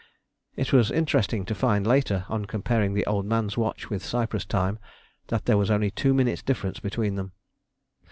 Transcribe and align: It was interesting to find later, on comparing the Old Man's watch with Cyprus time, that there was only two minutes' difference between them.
It 0.55 0.73
was 0.73 0.89
interesting 0.89 1.45
to 1.45 1.53
find 1.53 1.85
later, 1.85 2.25
on 2.27 2.45
comparing 2.45 2.95
the 2.95 3.05
Old 3.05 3.23
Man's 3.23 3.55
watch 3.55 3.91
with 3.91 4.03
Cyprus 4.03 4.45
time, 4.45 4.79
that 5.27 5.45
there 5.45 5.59
was 5.59 5.69
only 5.69 5.91
two 5.91 6.15
minutes' 6.15 6.41
difference 6.41 6.79
between 6.79 7.17
them. 7.17 7.33